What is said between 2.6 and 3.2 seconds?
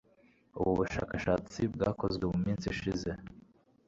ishize